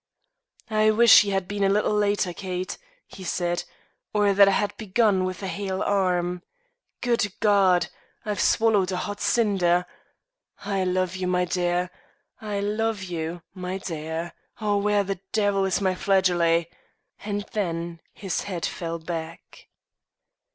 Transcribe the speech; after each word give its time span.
"I 0.71 0.89
wish 0.89 1.23
ye 1.23 1.29
had 1.29 1.47
been 1.47 1.63
a 1.63 1.69
little 1.69 1.93
later, 1.93 2.33
Kate," 2.33 2.79
he 3.05 3.23
said, 3.23 3.65
"or 4.15 4.33
that 4.33 4.47
I 4.47 4.51
had 4.53 4.75
begun 4.75 5.25
with 5.25 5.43
a 5.43 5.47
hale 5.47 5.83
arm. 5.83 6.41
Good 7.01 7.31
God! 7.39 7.85
I've 8.25 8.39
swallowed 8.39 8.91
a 8.91 8.97
hot 8.97 9.21
cinder. 9.21 9.85
I 10.65 10.83
love 10.85 11.15
you, 11.15 11.27
my 11.27 11.45
dear; 11.45 11.91
I 12.41 12.61
love 12.61 13.03
you, 13.03 13.43
my 13.53 13.77
dear. 13.77 14.33
Oh, 14.59 14.77
where 14.77 15.03
the 15.03 15.19
de'il's 15.33 15.79
my 15.81 15.93
flageolet?" 15.93 16.65
And 17.23 17.43
then 17.53 17.99
his 18.11 18.41
head 18.45 18.65
fell 18.65 18.97
back. 18.97 19.67